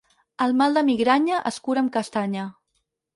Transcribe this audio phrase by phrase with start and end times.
[0.45, 2.47] El mal de migranya es cura amb castanya.